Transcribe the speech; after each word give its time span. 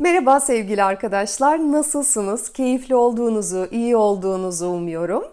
Merhaba 0.00 0.40
sevgili 0.40 0.82
arkadaşlar. 0.84 1.72
Nasılsınız? 1.72 2.52
Keyifli 2.52 2.94
olduğunuzu, 2.94 3.68
iyi 3.70 3.96
olduğunuzu 3.96 4.66
umuyorum. 4.66 5.24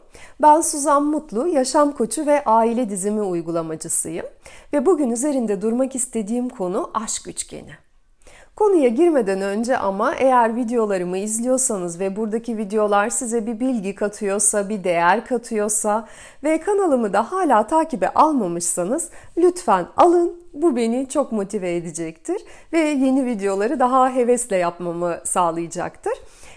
Ben 0.41 0.61
Suzan 0.61 1.03
Mutlu, 1.03 1.47
yaşam 1.47 1.91
koçu 1.91 2.25
ve 2.25 2.43
aile 2.43 2.89
dizimi 2.89 3.21
uygulamacısıyım. 3.21 4.25
Ve 4.73 4.85
bugün 4.85 5.09
üzerinde 5.09 5.61
durmak 5.61 5.95
istediğim 5.95 6.49
konu 6.49 6.91
aşk 6.93 7.27
üçgeni. 7.27 7.71
Konuya 8.55 8.87
girmeden 8.87 9.41
önce 9.41 9.77
ama 9.77 10.15
eğer 10.15 10.55
videolarımı 10.55 11.17
izliyorsanız 11.17 11.99
ve 11.99 12.15
buradaki 12.15 12.57
videolar 12.57 13.09
size 13.09 13.47
bir 13.47 13.59
bilgi 13.59 13.95
katıyorsa, 13.95 14.69
bir 14.69 14.83
değer 14.83 15.25
katıyorsa 15.25 16.07
ve 16.43 16.59
kanalımı 16.59 17.13
da 17.13 17.31
hala 17.31 17.67
takibe 17.67 18.09
almamışsanız 18.09 19.09
lütfen 19.37 19.85
alın. 19.97 20.44
Bu 20.55 20.75
beni 20.75 21.09
çok 21.09 21.31
motive 21.31 21.75
edecektir 21.75 22.41
ve 22.73 22.79
yeni 22.79 23.25
videoları 23.25 23.79
daha 23.79 24.15
hevesle 24.15 24.57
yapmamı 24.57 25.21
sağlayacaktır. 25.23 26.13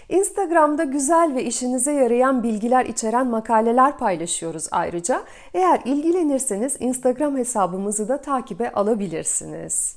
Instagram'da 0.09 0.83
güzel 0.83 1.35
ve 1.35 1.43
işinize 1.43 1.91
yarayan 1.93 2.43
bilgiler 2.43 2.85
içeren 2.85 3.27
makaleler 3.27 3.97
paylaşıyoruz 3.97 4.67
ayrıca. 4.71 5.23
Eğer 5.53 5.81
ilgilenirseniz 5.85 6.75
Instagram 6.79 7.37
hesabımızı 7.37 8.07
da 8.07 8.21
takibe 8.21 8.71
alabilirsiniz. 8.71 9.95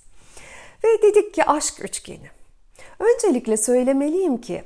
Ve 0.85 1.03
dedik 1.03 1.35
ki 1.35 1.45
aşk 1.45 1.85
üçgeni. 1.85 2.31
Öncelikle 2.99 3.57
söylemeliyim 3.57 4.41
ki 4.41 4.63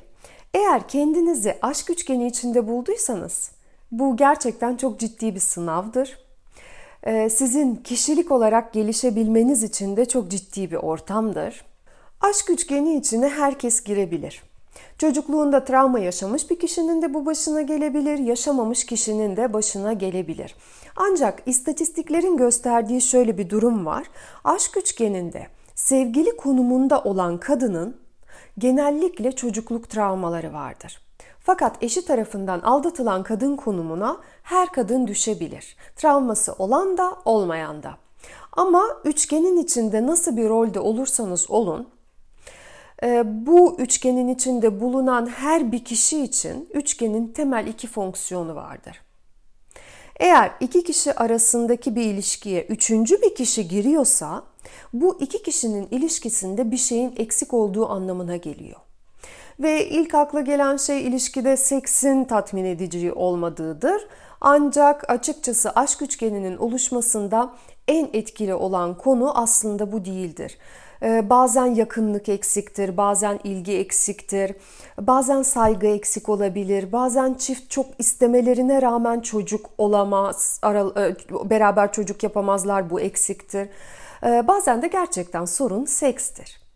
eğer 0.53 0.87
kendinizi 0.87 1.57
aşk 1.61 1.89
üçgeni 1.89 2.27
içinde 2.27 2.67
bulduysanız 2.67 3.51
bu 3.91 4.17
gerçekten 4.17 4.75
çok 4.75 4.99
ciddi 4.99 5.35
bir 5.35 5.39
sınavdır. 5.39 6.26
Ee, 7.07 7.29
sizin 7.29 7.75
kişilik 7.75 8.31
olarak 8.31 8.73
gelişebilmeniz 8.73 9.63
için 9.63 9.97
de 9.97 10.05
çok 10.05 10.31
ciddi 10.31 10.71
bir 10.71 10.75
ortamdır. 10.75 11.65
Aşk 12.21 12.49
üçgeni 12.49 12.97
içine 12.97 13.29
herkes 13.29 13.83
girebilir. 13.83 14.43
Çocukluğunda 14.97 15.63
travma 15.63 15.99
yaşamış 15.99 16.49
bir 16.49 16.59
kişinin 16.59 17.01
de 17.01 17.13
bu 17.13 17.25
başına 17.25 17.61
gelebilir, 17.61 18.19
yaşamamış 18.19 18.85
kişinin 18.85 19.37
de 19.37 19.53
başına 19.53 19.93
gelebilir. 19.93 20.55
Ancak 20.95 21.43
istatistiklerin 21.45 22.37
gösterdiği 22.37 23.01
şöyle 23.01 23.37
bir 23.37 23.49
durum 23.49 23.85
var. 23.85 24.07
Aşk 24.43 24.77
üçgeninde 24.77 25.47
sevgili 25.75 26.37
konumunda 26.37 27.03
olan 27.03 27.39
kadının 27.39 27.97
genellikle 28.57 29.31
çocukluk 29.31 29.89
travmaları 29.89 30.53
vardır. 30.53 31.06
Fakat 31.47 31.83
eşi 31.83 32.05
tarafından 32.05 32.59
aldatılan 32.59 33.23
kadın 33.23 33.55
konumuna 33.55 34.17
her 34.43 34.71
kadın 34.71 35.07
düşebilir. 35.07 35.77
Travması 35.95 36.53
olan 36.53 36.97
da 36.97 37.17
olmayan 37.25 37.83
da. 37.83 37.97
Ama 38.51 38.83
üçgenin 39.05 39.57
içinde 39.57 40.07
nasıl 40.07 40.37
bir 40.37 40.49
rolde 40.49 40.79
olursanız 40.79 41.51
olun, 41.51 41.87
e, 43.03 43.23
bu 43.45 43.75
üçgenin 43.79 44.27
içinde 44.27 44.81
bulunan 44.81 45.27
her 45.27 45.71
bir 45.71 45.85
kişi 45.85 46.23
için 46.23 46.69
üçgenin 46.73 47.27
temel 47.27 47.67
iki 47.67 47.87
fonksiyonu 47.87 48.55
vardır. 48.55 49.01
Eğer 50.19 50.51
iki 50.59 50.83
kişi 50.83 51.13
arasındaki 51.13 51.95
bir 51.95 52.03
ilişkiye 52.03 52.63
üçüncü 52.63 53.21
bir 53.21 53.35
kişi 53.35 53.67
giriyorsa 53.67 54.43
bu 54.93 55.21
iki 55.21 55.43
kişinin 55.43 55.87
ilişkisinde 55.91 56.71
bir 56.71 56.77
şeyin 56.77 57.13
eksik 57.17 57.53
olduğu 57.53 57.89
anlamına 57.89 58.37
geliyor. 58.37 58.86
Ve 59.59 59.89
ilk 59.89 60.15
akla 60.15 60.41
gelen 60.41 60.77
şey 60.77 61.07
ilişkide 61.07 61.57
seksin 61.57 62.23
tatmin 62.23 62.65
edici 62.65 63.13
olmadığıdır. 63.13 64.07
Ancak 64.41 65.09
açıkçası 65.09 65.69
aşk 65.69 66.01
üçgeninin 66.01 66.57
oluşmasında 66.57 67.53
en 67.87 68.09
etkili 68.13 68.53
olan 68.53 68.97
konu 68.97 69.37
aslında 69.37 69.91
bu 69.91 70.05
değildir. 70.05 70.57
Ee, 71.03 71.29
bazen 71.29 71.65
yakınlık 71.65 72.29
eksiktir, 72.29 72.97
bazen 72.97 73.39
ilgi 73.43 73.77
eksiktir, 73.77 74.55
bazen 75.01 75.41
saygı 75.41 75.87
eksik 75.87 76.29
olabilir, 76.29 76.91
bazen 76.91 77.33
çift 77.33 77.69
çok 77.69 77.85
istemelerine 77.99 78.81
rağmen 78.81 79.19
çocuk 79.19 79.65
olamaz, 79.77 80.61
e, 80.65 81.15
beraber 81.49 81.91
çocuk 81.91 82.23
yapamazlar 82.23 82.89
bu 82.89 82.99
eksiktir. 83.01 83.69
Ee, 84.23 84.47
bazen 84.47 84.81
de 84.81 84.87
gerçekten 84.87 85.45
sorun 85.45 85.85
sekstir. 85.85 86.66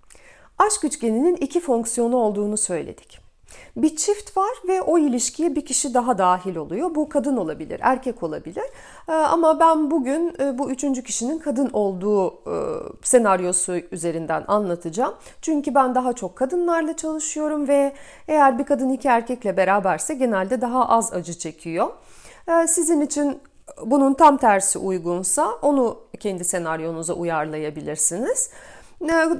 Aşk 0.67 0.83
üçgeninin 0.83 1.35
iki 1.35 1.59
fonksiyonu 1.59 2.15
olduğunu 2.17 2.57
söyledik. 2.57 3.19
Bir 3.75 3.95
çift 3.95 4.37
var 4.37 4.51
ve 4.67 4.81
o 4.81 4.97
ilişkiye 4.97 5.55
bir 5.55 5.65
kişi 5.65 5.93
daha 5.93 6.17
dahil 6.17 6.55
oluyor. 6.55 6.95
Bu 6.95 7.09
kadın 7.09 7.37
olabilir, 7.37 7.79
erkek 7.83 8.23
olabilir. 8.23 8.63
Ee, 9.09 9.11
ama 9.11 9.59
ben 9.59 9.91
bugün 9.91 10.35
e, 10.39 10.57
bu 10.57 10.71
üçüncü 10.71 11.03
kişinin 11.03 11.39
kadın 11.39 11.69
olduğu 11.73 12.33
e, 12.33 12.55
senaryosu 13.03 13.73
üzerinden 13.91 14.43
anlatacağım. 14.47 15.13
Çünkü 15.41 15.75
ben 15.75 15.95
daha 15.95 16.13
çok 16.13 16.35
kadınlarla 16.35 16.95
çalışıyorum 16.95 17.67
ve 17.67 17.93
eğer 18.27 18.59
bir 18.59 18.63
kadın 18.63 18.89
iki 18.89 19.07
erkekle 19.07 19.57
beraberse 19.57 20.13
genelde 20.13 20.61
daha 20.61 20.89
az 20.89 21.13
acı 21.13 21.37
çekiyor. 21.37 21.89
Ee, 22.47 22.67
sizin 22.67 23.01
için 23.01 23.41
bunun 23.85 24.13
tam 24.13 24.37
tersi 24.37 24.79
uygunsa 24.79 25.51
onu 25.61 25.97
kendi 26.19 26.43
senaryonuza 26.43 27.13
uyarlayabilirsiniz. 27.13 28.49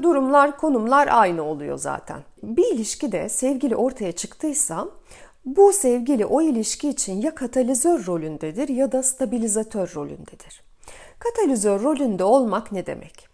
Durumlar, 0.01 0.57
konumlar 0.57 1.07
aynı 1.07 1.43
oluyor 1.43 1.77
zaten. 1.77 2.19
Bir 2.43 2.73
ilişkide 2.73 3.29
sevgili 3.29 3.75
ortaya 3.75 4.11
çıktıysa 4.11 4.87
bu 5.45 5.73
sevgili 5.73 6.25
o 6.25 6.41
ilişki 6.41 6.89
için 6.89 7.21
ya 7.21 7.35
katalizör 7.35 8.05
rolündedir 8.05 8.69
ya 8.69 8.91
da 8.91 9.03
stabilizatör 9.03 9.91
rolündedir. 9.95 10.63
Katalizör 11.19 11.83
rolünde 11.83 12.23
olmak 12.23 12.71
ne 12.71 12.85
demek? 12.85 13.27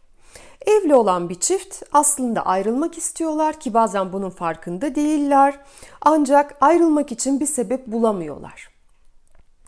Evli 0.65 0.95
olan 0.95 1.29
bir 1.29 1.39
çift 1.39 1.83
aslında 1.93 2.41
ayrılmak 2.41 2.97
istiyorlar 2.97 3.59
ki 3.59 3.73
bazen 3.73 4.13
bunun 4.13 4.29
farkında 4.29 4.95
değiller. 4.95 5.59
Ancak 6.01 6.57
ayrılmak 6.61 7.11
için 7.11 7.39
bir 7.39 7.45
sebep 7.45 7.87
bulamıyorlar. 7.87 8.69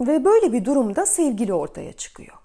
Ve 0.02 0.26
böyle 0.26 0.54
bir 0.54 0.66
durumda 0.66 1.06
sevgili 1.06 1.54
ortaya 1.54 1.94
çıkıyor. 1.94 2.38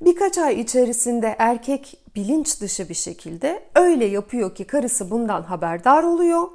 Birkaç 0.00 0.38
ay 0.38 0.60
içerisinde 0.60 1.36
erkek 1.38 1.98
bilinç 2.16 2.60
dışı 2.60 2.88
bir 2.88 2.94
şekilde 2.94 3.62
öyle 3.74 4.04
yapıyor 4.04 4.54
ki 4.54 4.64
karısı 4.64 5.10
bundan 5.10 5.42
haberdar 5.42 6.02
oluyor. 6.02 6.48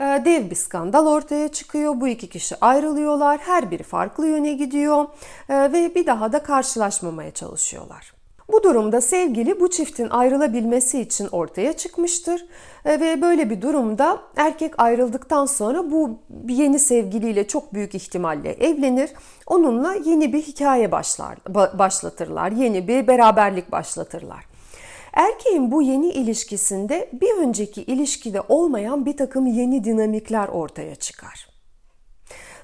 Ee, 0.00 0.22
dev 0.24 0.50
bir 0.50 0.54
skandal 0.54 1.06
ortaya 1.06 1.48
çıkıyor. 1.48 2.00
Bu 2.00 2.08
iki 2.08 2.28
kişi 2.28 2.60
ayrılıyorlar. 2.60 3.38
Her 3.38 3.70
biri 3.70 3.82
farklı 3.82 4.26
yöne 4.26 4.52
gidiyor 4.52 5.06
ee, 5.48 5.72
ve 5.72 5.94
bir 5.94 6.06
daha 6.06 6.32
da 6.32 6.42
karşılaşmamaya 6.42 7.30
çalışıyorlar. 7.30 8.15
Bu 8.52 8.62
durumda 8.62 9.00
sevgili 9.00 9.60
bu 9.60 9.70
çiftin 9.70 10.08
ayrılabilmesi 10.10 11.00
için 11.00 11.28
ortaya 11.32 11.72
çıkmıştır 11.72 12.46
e, 12.84 13.00
ve 13.00 13.22
böyle 13.22 13.50
bir 13.50 13.62
durumda 13.62 14.22
erkek 14.36 14.80
ayrıldıktan 14.80 15.46
sonra 15.46 15.90
bu 15.90 16.18
yeni 16.48 16.78
sevgiliyle 16.78 17.46
çok 17.46 17.74
büyük 17.74 17.94
ihtimalle 17.94 18.52
evlenir. 18.52 19.10
Onunla 19.46 19.94
yeni 19.94 20.32
bir 20.32 20.42
hikaye 20.42 20.92
başlar, 20.92 21.38
başlatırlar, 21.78 22.52
yeni 22.52 22.88
bir 22.88 23.06
beraberlik 23.06 23.72
başlatırlar. 23.72 24.46
Erkeğin 25.12 25.70
bu 25.70 25.82
yeni 25.82 26.08
ilişkisinde 26.08 27.10
bir 27.12 27.36
önceki 27.36 27.82
ilişkide 27.82 28.40
olmayan 28.48 29.06
bir 29.06 29.16
takım 29.16 29.46
yeni 29.46 29.84
dinamikler 29.84 30.48
ortaya 30.48 30.94
çıkar. 30.94 31.48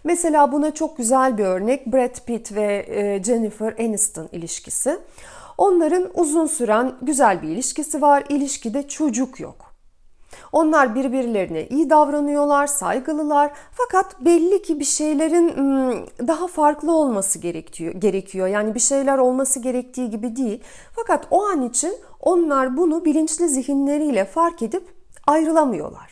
Mesela 0.05 0.53
buna 0.53 0.75
çok 0.75 0.97
güzel 0.97 1.39
bir 1.39 1.45
örnek 1.45 1.87
Brad 1.87 2.25
Pitt 2.27 2.55
ve 2.55 2.87
e, 2.89 3.25
Jennifer 3.25 3.75
Aniston 3.79 4.29
ilişkisi. 4.33 4.99
Onların 5.63 6.11
uzun 6.15 6.47
süren 6.47 6.95
güzel 7.03 7.43
bir 7.43 7.49
ilişkisi 7.49 8.03
var. 8.03 8.25
İlişkide 8.29 8.89
çocuk 8.89 9.41
yok. 9.41 9.57
Onlar 10.53 10.95
birbirlerine 10.95 11.67
iyi 11.69 11.91
davranıyorlar, 11.91 12.67
saygılılar. 12.67 13.53
Fakat 13.73 14.25
belli 14.25 14.63
ki 14.63 14.81
bir 14.81 14.85
şeylerin 14.85 15.49
daha 16.29 16.47
farklı 16.47 16.93
olması 16.93 17.39
gerekiyor. 17.39 18.47
Yani 18.49 18.75
bir 18.75 18.81
şeyler 18.81 19.19
olması 19.19 19.61
gerektiği 19.61 20.11
gibi 20.11 20.37
değil. 20.37 20.61
Fakat 20.97 21.27
o 21.31 21.45
an 21.45 21.63
için 21.63 21.95
onlar 22.21 22.77
bunu 22.77 23.05
bilinçli 23.05 23.49
zihinleriyle 23.49 24.25
fark 24.25 24.63
edip 24.63 24.89
ayrılamıyorlar. 25.27 26.12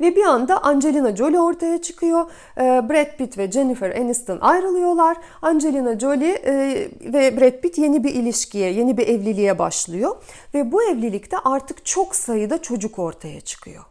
Ve 0.00 0.16
bir 0.16 0.24
anda 0.24 0.62
Angelina 0.62 1.16
Jolie 1.16 1.40
ortaya 1.40 1.82
çıkıyor. 1.82 2.30
Ee, 2.58 2.60
Brad 2.62 3.16
Pitt 3.16 3.38
ve 3.38 3.50
Jennifer 3.50 3.96
Aniston 3.96 4.38
ayrılıyorlar. 4.40 5.16
Angelina 5.42 5.98
Jolie 5.98 6.34
e, 6.44 6.54
ve 7.00 7.40
Brad 7.40 7.60
Pitt 7.60 7.78
yeni 7.78 8.04
bir 8.04 8.14
ilişkiye, 8.14 8.72
yeni 8.72 8.96
bir 8.96 9.08
evliliğe 9.08 9.58
başlıyor. 9.58 10.16
Ve 10.54 10.72
bu 10.72 10.82
evlilikte 10.82 11.36
artık 11.44 11.84
çok 11.86 12.16
sayıda 12.16 12.62
çocuk 12.62 12.98
ortaya 12.98 13.40
çıkıyor. 13.40 13.84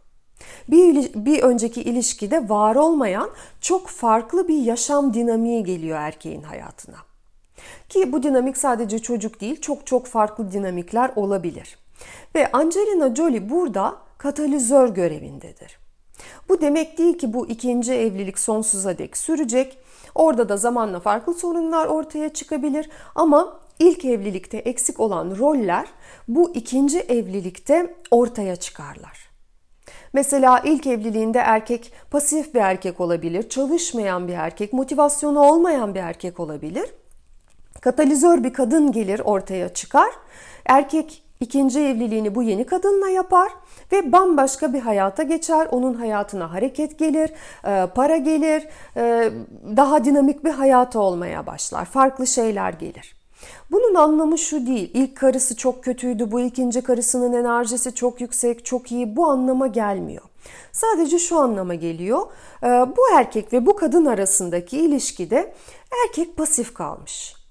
Bir, 0.68 1.14
bir 1.14 1.42
önceki 1.42 1.82
ilişkide 1.82 2.48
var 2.48 2.74
olmayan 2.74 3.30
çok 3.60 3.88
farklı 3.88 4.48
bir 4.48 4.58
yaşam 4.58 5.14
dinamiği 5.14 5.64
geliyor 5.64 5.98
erkeğin 5.98 6.42
hayatına. 6.42 6.96
Ki 7.88 8.12
bu 8.12 8.22
dinamik 8.22 8.56
sadece 8.56 8.98
çocuk 8.98 9.40
değil, 9.40 9.60
çok 9.60 9.86
çok 9.86 10.06
farklı 10.06 10.52
dinamikler 10.52 11.10
olabilir. 11.16 11.78
Ve 12.34 12.52
Angelina 12.52 13.14
Jolie 13.14 13.50
burada 13.50 13.96
katalizör 14.18 14.88
görevindedir. 14.88 15.83
Bu 16.48 16.60
demek 16.60 16.98
değil 16.98 17.18
ki 17.18 17.32
bu 17.32 17.46
ikinci 17.46 17.92
evlilik 17.92 18.38
sonsuza 18.38 18.98
dek 18.98 19.16
sürecek. 19.16 19.78
Orada 20.14 20.48
da 20.48 20.56
zamanla 20.56 21.00
farklı 21.00 21.34
sorunlar 21.34 21.86
ortaya 21.86 22.28
çıkabilir 22.28 22.90
ama 23.14 23.60
ilk 23.78 24.04
evlilikte 24.04 24.58
eksik 24.58 25.00
olan 25.00 25.36
roller 25.38 25.86
bu 26.28 26.54
ikinci 26.54 26.98
evlilikte 26.98 27.96
ortaya 28.10 28.56
çıkarlar. 28.56 29.34
Mesela 30.12 30.60
ilk 30.64 30.86
evliliğinde 30.86 31.38
erkek 31.38 31.92
pasif 32.10 32.54
bir 32.54 32.60
erkek 32.60 33.00
olabilir, 33.00 33.48
çalışmayan 33.48 34.28
bir 34.28 34.32
erkek, 34.32 34.72
motivasyonu 34.72 35.40
olmayan 35.40 35.94
bir 35.94 36.00
erkek 36.00 36.40
olabilir. 36.40 36.90
Katalizör 37.80 38.44
bir 38.44 38.52
kadın 38.52 38.92
gelir 38.92 39.20
ortaya 39.24 39.74
çıkar. 39.74 40.10
Erkek 40.66 41.23
ikinci 41.44 41.80
evliliğini 41.80 42.34
bu 42.34 42.42
yeni 42.42 42.66
kadınla 42.66 43.08
yapar 43.08 43.52
ve 43.92 44.12
bambaşka 44.12 44.72
bir 44.72 44.80
hayata 44.80 45.22
geçer. 45.22 45.68
Onun 45.70 45.94
hayatına 45.94 46.52
hareket 46.52 46.98
gelir, 46.98 47.30
e, 47.64 47.86
para 47.94 48.16
gelir, 48.16 48.66
e, 48.96 49.32
daha 49.76 50.04
dinamik 50.04 50.44
bir 50.44 50.50
hayatı 50.50 51.00
olmaya 51.00 51.46
başlar. 51.46 51.84
Farklı 51.84 52.26
şeyler 52.26 52.72
gelir. 52.72 53.14
Bunun 53.70 53.94
anlamı 53.94 54.38
şu 54.38 54.66
değil. 54.66 54.90
İlk 54.94 55.16
karısı 55.16 55.56
çok 55.56 55.84
kötüydü, 55.84 56.30
bu 56.30 56.40
ikinci 56.40 56.82
karısının 56.82 57.32
enerjisi 57.32 57.94
çok 57.94 58.20
yüksek, 58.20 58.64
çok 58.64 58.92
iyi. 58.92 59.16
Bu 59.16 59.26
anlama 59.26 59.66
gelmiyor. 59.66 60.22
Sadece 60.72 61.18
şu 61.18 61.38
anlama 61.38 61.74
geliyor. 61.74 62.26
E, 62.62 62.66
bu 62.66 63.02
erkek 63.16 63.52
ve 63.52 63.66
bu 63.66 63.76
kadın 63.76 64.06
arasındaki 64.06 64.78
ilişkide 64.78 65.54
erkek 66.06 66.36
pasif 66.36 66.74
kalmış. 66.74 67.43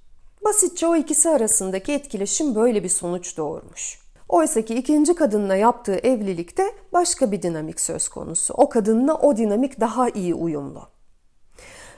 Basitçe 0.45 0.87
o 0.87 0.95
ikisi 0.95 1.29
arasındaki 1.29 1.93
etkileşim 1.93 2.55
böyle 2.55 2.83
bir 2.83 2.89
sonuç 2.89 3.37
doğurmuş. 3.37 3.99
Oysa 4.29 4.61
ki 4.61 4.75
ikinci 4.75 5.15
kadınla 5.15 5.55
yaptığı 5.55 5.95
evlilikte 5.95 6.63
başka 6.93 7.31
bir 7.31 7.41
dinamik 7.41 7.79
söz 7.79 8.09
konusu. 8.09 8.53
O 8.53 8.69
kadınla 8.69 9.15
o 9.15 9.37
dinamik 9.37 9.79
daha 9.79 10.09
iyi 10.09 10.35
uyumlu. 10.35 10.81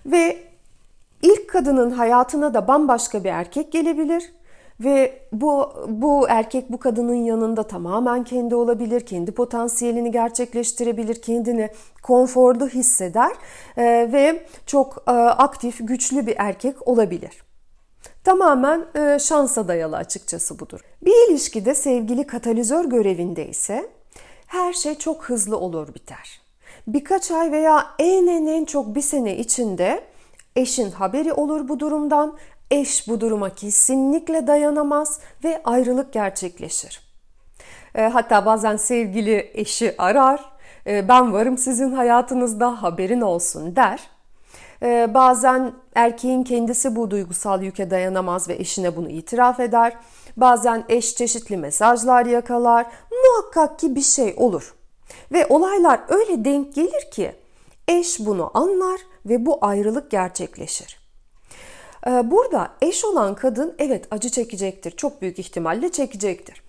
Ve 0.05 0.37
ilk 1.21 1.49
kadının 1.49 1.91
hayatına 1.91 2.53
da 2.53 2.67
bambaşka 2.67 3.23
bir 3.23 3.29
erkek 3.29 3.71
gelebilir 3.71 4.23
ve 4.79 5.19
bu 5.31 5.73
bu 5.87 6.25
erkek 6.29 6.71
bu 6.71 6.77
kadının 6.77 7.23
yanında 7.23 7.63
tamamen 7.63 8.23
kendi 8.23 8.55
olabilir, 8.55 9.01
kendi 9.01 9.31
potansiyelini 9.31 10.11
gerçekleştirebilir, 10.11 11.21
kendini 11.21 11.69
konforlu 12.03 12.67
hisseder 12.67 13.31
ve 14.11 14.45
çok 14.65 15.03
aktif, 15.37 15.87
güçlü 15.87 16.27
bir 16.27 16.35
erkek 16.37 16.87
olabilir. 16.87 17.44
Tamamen 18.25 18.85
e, 18.95 19.19
şansa 19.19 19.67
dayalı 19.67 19.97
açıkçası 19.97 20.59
budur. 20.59 20.79
Bir 21.01 21.29
ilişkide 21.29 21.75
sevgili 21.75 22.27
katalizör 22.27 22.85
görevinde 22.85 23.47
ise 23.47 23.89
her 24.47 24.73
şey 24.73 24.95
çok 24.95 25.23
hızlı 25.23 25.57
olur 25.57 25.93
biter. 25.93 26.41
Birkaç 26.87 27.31
ay 27.31 27.51
veya 27.51 27.87
en 27.99 28.27
en 28.27 28.45
en 28.45 28.65
çok 28.65 28.95
bir 28.95 29.01
sene 29.01 29.37
içinde 29.37 30.03
eşin 30.55 30.91
haberi 30.91 31.33
olur 31.33 31.67
bu 31.67 31.79
durumdan. 31.79 32.37
Eş 32.71 33.07
bu 33.07 33.21
duruma 33.21 33.49
kesinlikle 33.49 34.47
dayanamaz 34.47 35.19
ve 35.43 35.61
ayrılık 35.63 36.13
gerçekleşir. 36.13 37.01
E, 37.95 38.01
hatta 38.01 38.45
bazen 38.45 38.77
sevgili 38.77 39.51
eşi 39.53 39.95
arar, 39.97 40.45
e, 40.87 41.07
ben 41.07 41.33
varım 41.33 41.57
sizin 41.57 41.91
hayatınızda 41.91 42.83
haberin 42.83 43.21
olsun 43.21 43.75
der 43.75 44.15
ee, 44.83 45.13
bazen 45.13 45.71
erkeğin 45.95 46.43
kendisi 46.43 46.95
bu 46.95 47.11
duygusal 47.11 47.63
yüke 47.63 47.89
dayanamaz 47.89 48.49
ve 48.49 48.53
eşine 48.53 48.95
bunu 48.95 49.09
itiraf 49.09 49.59
eder. 49.59 49.97
Bazen 50.37 50.85
eş 50.89 51.15
çeşitli 51.15 51.57
mesajlar 51.57 52.25
yakalar. 52.25 52.85
Muhakkak 53.11 53.79
ki 53.79 53.95
bir 53.95 54.01
şey 54.01 54.33
olur. 54.37 54.75
Ve 55.31 55.45
olaylar 55.45 56.01
öyle 56.07 56.45
denk 56.45 56.75
gelir 56.75 57.11
ki 57.11 57.35
eş 57.87 58.19
bunu 58.19 58.51
anlar 58.53 58.99
ve 59.25 59.45
bu 59.45 59.57
ayrılık 59.61 60.11
gerçekleşir. 60.11 60.99
Ee, 62.07 62.31
burada 62.31 62.71
eş 62.81 63.05
olan 63.05 63.35
kadın 63.35 63.75
evet 63.79 64.07
acı 64.11 64.29
çekecektir. 64.29 64.91
Çok 64.91 65.21
büyük 65.21 65.39
ihtimalle 65.39 65.91
çekecektir. 65.91 66.63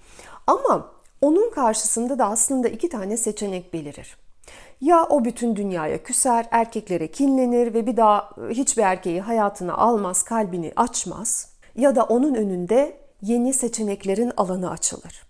Ama 0.46 0.92
onun 1.20 1.50
karşısında 1.50 2.18
da 2.18 2.24
aslında 2.26 2.68
iki 2.68 2.88
tane 2.88 3.16
seçenek 3.16 3.72
belirir. 3.72 4.16
Ya 4.80 5.06
o 5.10 5.24
bütün 5.24 5.56
dünyaya 5.56 6.02
küser, 6.02 6.46
erkeklere 6.50 7.10
kinlenir 7.10 7.74
ve 7.74 7.86
bir 7.86 7.96
daha 7.96 8.30
hiçbir 8.50 8.82
erkeği 8.82 9.20
hayatına 9.20 9.74
almaz, 9.74 10.22
kalbini 10.22 10.72
açmaz 10.76 11.52
ya 11.76 11.96
da 11.96 12.04
onun 12.04 12.34
önünde 12.34 12.96
yeni 13.22 13.52
seçeneklerin 13.52 14.32
alanı 14.36 14.70
açılır. 14.70 15.26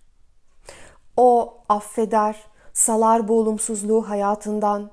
O 1.17 1.59
affeder, 1.69 2.37
salar 2.73 3.29
bu 3.29 3.39
olumsuzluğu 3.39 4.09
hayatından, 4.09 4.91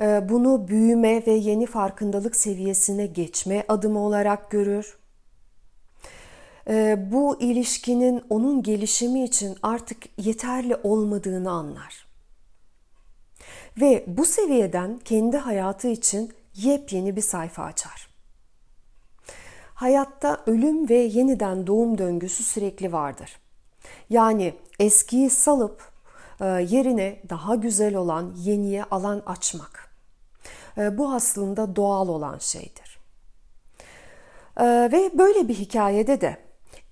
e, 0.00 0.28
bunu 0.28 0.68
büyüme 0.68 1.26
ve 1.26 1.32
yeni 1.32 1.66
farkındalık 1.66 2.36
seviyesine 2.36 3.06
geçme 3.06 3.64
adımı 3.68 3.98
olarak 3.98 4.50
görür. 4.50 4.98
E, 6.68 7.06
bu 7.12 7.40
ilişkinin 7.40 8.22
onun 8.30 8.62
gelişimi 8.62 9.24
için 9.24 9.56
artık 9.62 9.98
yeterli 10.18 10.76
olmadığını 10.76 11.50
anlar 11.50 12.13
ve 13.80 14.04
bu 14.06 14.24
seviyeden 14.24 14.98
kendi 15.04 15.36
hayatı 15.36 15.88
için 15.88 16.32
yepyeni 16.54 17.16
bir 17.16 17.22
sayfa 17.22 17.62
açar. 17.62 18.08
Hayatta 19.74 20.42
ölüm 20.46 20.88
ve 20.88 20.94
yeniden 20.94 21.66
doğum 21.66 21.98
döngüsü 21.98 22.42
sürekli 22.42 22.92
vardır. 22.92 23.38
Yani 24.10 24.54
eskiyi 24.78 25.30
salıp 25.30 25.92
e, 26.40 26.44
yerine 26.44 27.20
daha 27.28 27.54
güzel 27.54 27.94
olan 27.94 28.34
yeniye 28.36 28.84
alan 28.84 29.22
açmak. 29.26 29.94
E, 30.78 30.98
bu 30.98 31.12
aslında 31.12 31.76
doğal 31.76 32.08
olan 32.08 32.38
şeydir. 32.38 32.98
E, 34.56 34.64
ve 34.64 35.18
böyle 35.18 35.48
bir 35.48 35.54
hikayede 35.54 36.20
de 36.20 36.36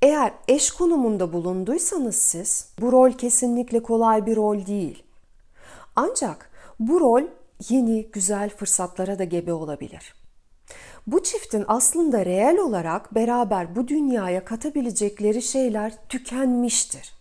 eğer 0.02 0.32
eş 0.48 0.70
konumunda 0.70 1.32
bulunduysanız 1.32 2.16
siz 2.16 2.68
bu 2.80 2.92
rol 2.92 3.12
kesinlikle 3.12 3.82
kolay 3.82 4.26
bir 4.26 4.36
rol 4.36 4.66
değil. 4.66 5.02
Ancak 5.96 6.51
bu 6.80 7.00
rol 7.00 7.22
yeni 7.68 8.06
güzel 8.12 8.50
fırsatlara 8.50 9.18
da 9.18 9.24
gebe 9.24 9.52
olabilir. 9.52 10.14
Bu 11.06 11.22
çiftin 11.22 11.64
aslında 11.68 12.24
reel 12.26 12.58
olarak 12.58 13.14
beraber 13.14 13.76
bu 13.76 13.88
dünyaya 13.88 14.44
katabilecekleri 14.44 15.42
şeyler 15.42 15.94
tükenmiştir. 16.08 17.14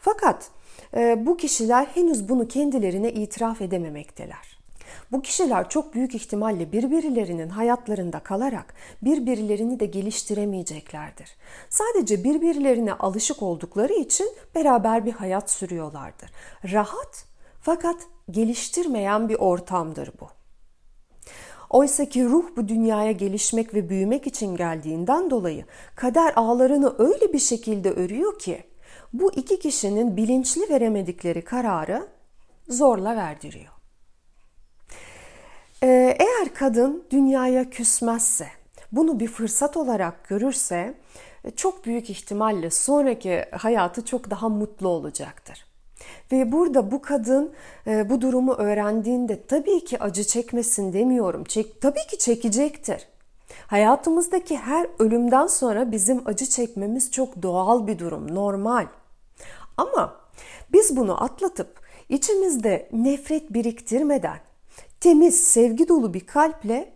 Fakat 0.00 0.50
e, 0.96 1.26
bu 1.26 1.36
kişiler 1.36 1.86
henüz 1.94 2.28
bunu 2.28 2.48
kendilerine 2.48 3.12
itiraf 3.12 3.60
edememekteler. 3.60 4.56
Bu 5.12 5.22
kişiler 5.22 5.68
çok 5.68 5.94
büyük 5.94 6.14
ihtimalle 6.14 6.72
birbirlerinin 6.72 7.48
hayatlarında 7.48 8.18
kalarak 8.18 8.74
birbirlerini 9.02 9.80
de 9.80 9.86
geliştiremeyeceklerdir. 9.86 11.36
Sadece 11.70 12.24
birbirlerine 12.24 12.92
alışık 12.92 13.42
oldukları 13.42 13.92
için 13.92 14.34
beraber 14.54 15.06
bir 15.06 15.12
hayat 15.12 15.50
sürüyorlardır. 15.50 16.30
Rahat 16.72 17.24
fakat 17.60 17.96
geliştirmeyen 18.30 19.28
bir 19.28 19.34
ortamdır 19.34 20.10
bu. 20.20 20.28
Oysa 21.70 22.04
ki 22.04 22.24
ruh 22.24 22.44
bu 22.56 22.68
dünyaya 22.68 23.12
gelişmek 23.12 23.74
ve 23.74 23.88
büyümek 23.88 24.26
için 24.26 24.56
geldiğinden 24.56 25.30
dolayı 25.30 25.64
kader 25.96 26.32
ağlarını 26.36 26.94
öyle 26.98 27.32
bir 27.32 27.38
şekilde 27.38 27.90
örüyor 27.90 28.38
ki 28.38 28.64
bu 29.12 29.32
iki 29.32 29.58
kişinin 29.58 30.16
bilinçli 30.16 30.70
veremedikleri 30.70 31.44
kararı 31.44 32.08
zorla 32.68 33.16
verdiriyor. 33.16 33.72
Ee, 35.82 36.16
eğer 36.18 36.54
kadın 36.54 37.04
dünyaya 37.10 37.70
küsmezse, 37.70 38.46
bunu 38.92 39.20
bir 39.20 39.28
fırsat 39.28 39.76
olarak 39.76 40.28
görürse 40.28 40.94
çok 41.56 41.84
büyük 41.84 42.10
ihtimalle 42.10 42.70
sonraki 42.70 43.44
hayatı 43.52 44.04
çok 44.04 44.30
daha 44.30 44.48
mutlu 44.48 44.88
olacaktır. 44.88 45.75
Ve 46.32 46.52
burada 46.52 46.90
bu 46.90 47.02
kadın 47.02 47.52
e, 47.86 48.10
bu 48.10 48.20
durumu 48.20 48.54
öğrendiğinde 48.54 49.46
tabii 49.46 49.84
ki 49.84 50.02
acı 50.02 50.24
çekmesin 50.24 50.92
demiyorum. 50.92 51.44
Çek, 51.44 51.80
tabii 51.80 52.06
ki 52.10 52.18
çekecektir. 52.18 53.08
Hayatımızdaki 53.66 54.56
her 54.56 54.86
ölümden 54.98 55.46
sonra 55.46 55.92
bizim 55.92 56.22
acı 56.24 56.46
çekmemiz 56.46 57.10
çok 57.10 57.42
doğal 57.42 57.86
bir 57.86 57.98
durum, 57.98 58.34
normal. 58.34 58.86
Ama 59.76 60.16
biz 60.72 60.96
bunu 60.96 61.24
atlatıp 61.24 61.80
içimizde 62.08 62.88
nefret 62.92 63.52
biriktirmeden 63.52 64.38
temiz, 65.00 65.40
sevgi 65.40 65.88
dolu 65.88 66.14
bir 66.14 66.26
kalple 66.26 66.92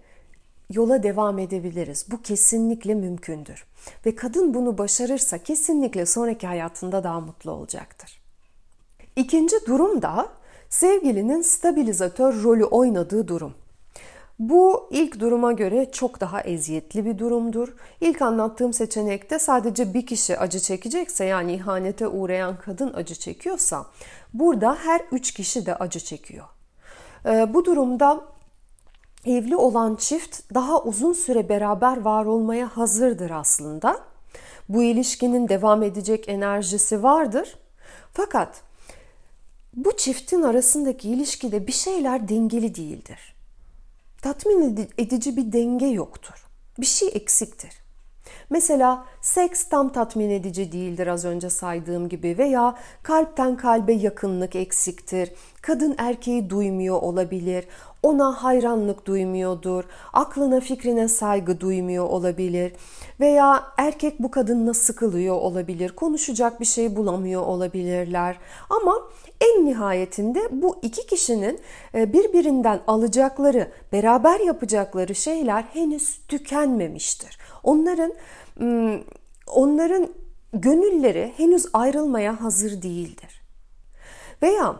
yola 0.70 1.02
devam 1.02 1.38
edebiliriz. 1.38 2.06
Bu 2.10 2.22
kesinlikle 2.22 2.94
mümkündür. 2.94 3.66
Ve 4.06 4.14
kadın 4.14 4.54
bunu 4.54 4.78
başarırsa 4.78 5.38
kesinlikle 5.38 6.06
sonraki 6.06 6.46
hayatında 6.46 7.04
daha 7.04 7.20
mutlu 7.20 7.50
olacaktır. 7.50 8.19
İkinci 9.16 9.56
durum 9.66 10.02
da 10.02 10.28
sevgilinin 10.68 11.42
stabilizatör 11.42 12.42
rolü 12.42 12.64
oynadığı 12.64 13.28
durum. 13.28 13.54
Bu 14.38 14.88
ilk 14.90 15.20
duruma 15.20 15.52
göre 15.52 15.90
çok 15.92 16.20
daha 16.20 16.40
eziyetli 16.40 17.04
bir 17.04 17.18
durumdur. 17.18 17.68
İlk 18.00 18.22
anlattığım 18.22 18.72
seçenekte 18.72 19.38
sadece 19.38 19.94
bir 19.94 20.06
kişi 20.06 20.38
acı 20.38 20.60
çekecekse 20.60 21.24
yani 21.24 21.52
ihanete 21.52 22.08
uğrayan 22.08 22.56
kadın 22.56 22.94
acı 22.94 23.14
çekiyorsa 23.14 23.86
burada 24.34 24.74
her 24.74 25.00
üç 25.12 25.34
kişi 25.34 25.66
de 25.66 25.74
acı 25.74 26.00
çekiyor. 26.00 26.46
Ee, 27.26 27.54
bu 27.54 27.64
durumda 27.64 28.20
evli 29.26 29.56
olan 29.56 29.96
çift 29.96 30.54
daha 30.54 30.82
uzun 30.82 31.12
süre 31.12 31.48
beraber 31.48 32.00
var 32.00 32.24
olmaya 32.24 32.76
hazırdır 32.76 33.30
aslında. 33.30 34.00
Bu 34.68 34.82
ilişkinin 34.82 35.48
devam 35.48 35.82
edecek 35.82 36.28
enerjisi 36.28 37.02
vardır. 37.02 37.56
Fakat 38.12 38.62
bu 39.74 39.96
çiftin 39.96 40.42
arasındaki 40.42 41.10
ilişkide 41.10 41.66
bir 41.66 41.72
şeyler 41.72 42.28
dengeli 42.28 42.74
değildir. 42.74 43.34
Tatmin 44.22 44.88
edici 44.98 45.36
bir 45.36 45.52
denge 45.52 45.86
yoktur. 45.86 46.46
Bir 46.78 46.86
şey 46.86 47.08
eksiktir. 47.14 47.70
Mesela 48.50 49.06
seks 49.20 49.64
tam 49.64 49.92
tatmin 49.92 50.30
edici 50.30 50.72
değildir 50.72 51.06
az 51.06 51.24
önce 51.24 51.50
saydığım 51.50 52.08
gibi 52.08 52.38
veya 52.38 52.78
kalpten 53.02 53.56
kalbe 53.56 53.92
yakınlık 53.92 54.56
eksiktir. 54.56 55.32
Kadın 55.62 55.94
erkeği 55.98 56.50
duymuyor 56.50 57.02
olabilir. 57.02 57.64
Ona 58.02 58.44
hayranlık 58.44 59.06
duymuyordur. 59.06 59.84
Aklına 60.12 60.60
fikrine 60.60 61.08
saygı 61.08 61.60
duymuyor 61.60 62.04
olabilir. 62.04 62.72
Veya 63.20 63.64
erkek 63.76 64.22
bu 64.22 64.30
kadınla 64.30 64.74
sıkılıyor 64.74 65.34
olabilir. 65.34 65.88
Konuşacak 65.90 66.60
bir 66.60 66.64
şey 66.64 66.96
bulamıyor 66.96 67.42
olabilirler. 67.42 68.38
Ama 68.70 68.96
en 69.40 69.66
nihayetinde 69.66 70.40
bu 70.50 70.76
iki 70.82 71.06
kişinin 71.06 71.60
e, 71.94 72.12
birbirinden 72.12 72.80
alacakları, 72.86 73.72
beraber 73.92 74.40
yapacakları 74.40 75.14
şeyler 75.14 75.62
henüz 75.62 76.18
tükenmemiştir. 76.28 77.38
Onların 77.62 78.12
onların 79.46 80.08
gönülleri 80.52 81.32
henüz 81.36 81.66
ayrılmaya 81.72 82.40
hazır 82.40 82.82
değildir. 82.82 83.42
Veya 84.42 84.76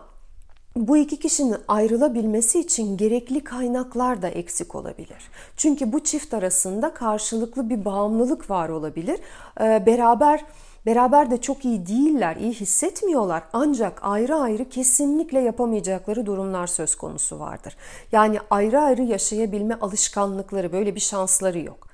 bu 0.75 0.97
iki 0.97 1.19
kişinin 1.19 1.57
ayrılabilmesi 1.67 2.59
için 2.59 2.97
gerekli 2.97 3.43
kaynaklar 3.43 4.21
da 4.21 4.27
eksik 4.27 4.75
olabilir. 4.75 5.29
Çünkü 5.57 5.93
bu 5.93 6.03
çift 6.03 6.33
arasında 6.33 6.93
karşılıklı 6.93 7.69
bir 7.69 7.85
bağımlılık 7.85 8.49
var 8.49 8.69
olabilir. 8.69 9.19
Ee, 9.61 9.83
beraber 9.85 10.45
beraber 10.85 11.31
de 11.31 11.41
çok 11.41 11.65
iyi 11.65 11.87
değiller, 11.87 12.35
iyi 12.35 12.53
hissetmiyorlar. 12.53 13.43
Ancak 13.53 13.99
ayrı 14.03 14.35
ayrı 14.35 14.69
kesinlikle 14.69 15.39
yapamayacakları 15.39 16.25
durumlar 16.25 16.67
söz 16.67 16.95
konusu 16.95 17.39
vardır. 17.39 17.77
Yani 18.11 18.39
ayrı 18.49 18.79
ayrı 18.79 19.01
yaşayabilme 19.01 19.75
alışkanlıkları, 19.81 20.71
böyle 20.71 20.95
bir 20.95 20.99
şansları 20.99 21.59
yok. 21.59 21.87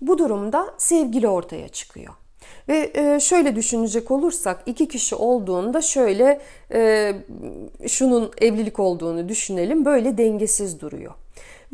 Bu 0.00 0.18
durumda 0.18 0.74
sevgili 0.78 1.28
ortaya 1.28 1.68
çıkıyor. 1.68 2.14
Ve 2.68 2.90
e, 2.94 3.20
şöyle 3.20 3.56
düşünecek 3.56 4.10
olursak 4.10 4.62
iki 4.66 4.88
kişi 4.88 5.14
olduğunda 5.14 5.82
şöyle 5.82 6.40
e, 6.72 7.12
şunun 7.88 8.30
evlilik 8.40 8.80
olduğunu 8.80 9.28
düşünelim 9.28 9.84
böyle 9.84 10.18
dengesiz 10.18 10.80
duruyor. 10.80 11.12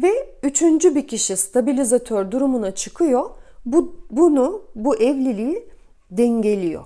Ve 0.02 0.10
üçüncü 0.42 0.94
bir 0.94 1.08
kişi 1.08 1.36
stabilizatör 1.36 2.30
durumuna 2.30 2.70
çıkıyor. 2.70 3.30
Bu, 3.66 3.96
bunu 4.10 4.62
bu 4.74 4.96
evliliği 4.96 5.68
dengeliyor. 6.10 6.84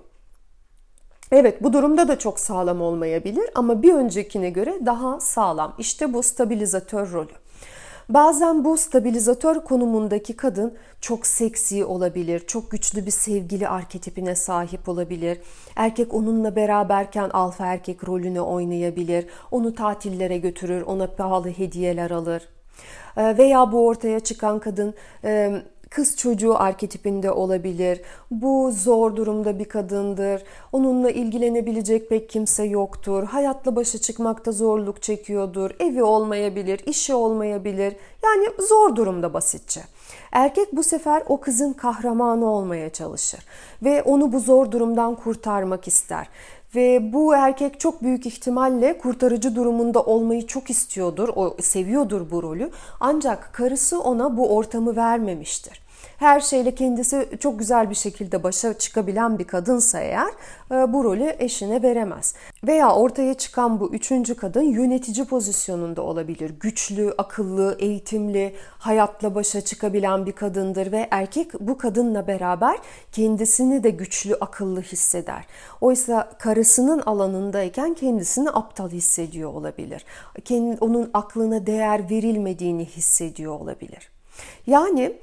Evet 1.32 1.62
bu 1.62 1.72
durumda 1.72 2.08
da 2.08 2.18
çok 2.18 2.40
sağlam 2.40 2.80
olmayabilir 2.80 3.50
ama 3.54 3.82
bir 3.82 3.94
öncekine 3.94 4.50
göre 4.50 4.74
daha 4.86 5.20
sağlam. 5.20 5.74
İşte 5.78 6.12
bu 6.12 6.22
stabilizatör 6.22 7.12
rolü. 7.12 7.32
Bazen 8.08 8.64
bu 8.64 8.76
stabilizatör 8.78 9.64
konumundaki 9.64 10.36
kadın 10.36 10.74
çok 11.00 11.26
seksi 11.26 11.84
olabilir, 11.84 12.40
çok 12.46 12.70
güçlü 12.70 13.06
bir 13.06 13.10
sevgili 13.10 13.68
arketipine 13.68 14.34
sahip 14.34 14.88
olabilir. 14.88 15.40
Erkek 15.76 16.14
onunla 16.14 16.56
beraberken 16.56 17.30
alfa 17.30 17.66
erkek 17.66 18.08
rolünü 18.08 18.40
oynayabilir, 18.40 19.26
onu 19.50 19.74
tatillere 19.74 20.38
götürür, 20.38 20.82
ona 20.82 21.06
pahalı 21.06 21.48
hediyeler 21.48 22.10
alır. 22.10 22.48
Ee, 23.16 23.38
veya 23.38 23.72
bu 23.72 23.86
ortaya 23.86 24.20
çıkan 24.20 24.58
kadın 24.58 24.94
kız 25.94 26.16
çocuğu 26.16 26.60
arketipinde 26.60 27.30
olabilir. 27.30 28.00
Bu 28.30 28.72
zor 28.72 29.16
durumda 29.16 29.58
bir 29.58 29.64
kadındır. 29.64 30.42
Onunla 30.72 31.10
ilgilenebilecek 31.10 32.08
pek 32.08 32.28
kimse 32.28 32.64
yoktur. 32.64 33.24
Hayatla 33.24 33.76
başa 33.76 33.98
çıkmakta 33.98 34.52
zorluk 34.52 35.02
çekiyordur. 35.02 35.70
Evi 35.80 36.02
olmayabilir, 36.02 36.80
işi 36.86 37.14
olmayabilir. 37.14 37.96
Yani 38.24 38.46
zor 38.68 38.96
durumda 38.96 39.34
basitçe. 39.34 39.80
Erkek 40.32 40.76
bu 40.76 40.82
sefer 40.82 41.22
o 41.28 41.40
kızın 41.40 41.72
kahramanı 41.72 42.50
olmaya 42.50 42.90
çalışır 42.90 43.40
ve 43.82 44.02
onu 44.02 44.32
bu 44.32 44.40
zor 44.40 44.70
durumdan 44.70 45.14
kurtarmak 45.14 45.88
ister. 45.88 46.28
Ve 46.74 47.12
bu 47.12 47.34
erkek 47.34 47.80
çok 47.80 48.02
büyük 48.02 48.26
ihtimalle 48.26 48.98
kurtarıcı 48.98 49.56
durumunda 49.56 50.02
olmayı 50.02 50.46
çok 50.46 50.70
istiyordur, 50.70 51.28
o 51.36 51.56
seviyordur 51.60 52.30
bu 52.30 52.42
rolü. 52.42 52.70
Ancak 53.00 53.52
karısı 53.52 54.00
ona 54.00 54.36
bu 54.36 54.56
ortamı 54.56 54.96
vermemiştir 54.96 55.83
her 56.16 56.40
şeyle 56.40 56.74
kendisi 56.74 57.28
çok 57.40 57.58
güzel 57.58 57.90
bir 57.90 57.94
şekilde 57.94 58.42
başa 58.42 58.78
çıkabilen 58.78 59.38
bir 59.38 59.44
kadınsa 59.44 60.00
eğer 60.00 60.30
e, 60.70 60.92
bu 60.92 61.04
rolü 61.04 61.36
eşine 61.38 61.82
veremez. 61.82 62.34
Veya 62.66 62.94
ortaya 62.94 63.34
çıkan 63.34 63.80
bu 63.80 63.94
üçüncü 63.94 64.34
kadın 64.34 64.62
yönetici 64.62 65.26
pozisyonunda 65.26 66.02
olabilir. 66.02 66.52
Güçlü, 66.60 67.14
akıllı, 67.18 67.76
eğitimli, 67.78 68.54
hayatla 68.78 69.34
başa 69.34 69.60
çıkabilen 69.60 70.26
bir 70.26 70.32
kadındır 70.32 70.92
ve 70.92 71.08
erkek 71.10 71.60
bu 71.60 71.78
kadınla 71.78 72.26
beraber 72.26 72.78
kendisini 73.12 73.82
de 73.82 73.90
güçlü, 73.90 74.34
akıllı 74.34 74.80
hisseder. 74.80 75.46
Oysa 75.80 76.30
karısının 76.38 76.98
alanındayken 77.00 77.94
kendisini 77.94 78.50
aptal 78.50 78.90
hissediyor 78.90 79.52
olabilir. 79.52 80.04
onun 80.80 81.10
aklına 81.14 81.66
değer 81.66 82.10
verilmediğini 82.10 82.84
hissediyor 82.84 83.60
olabilir. 83.60 84.10
Yani 84.66 85.16